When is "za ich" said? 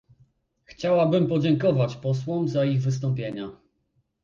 2.47-2.81